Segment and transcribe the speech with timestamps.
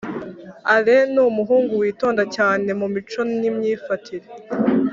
[0.73, 4.27] Alain numuhungu witonda cyane mumico nimyifatire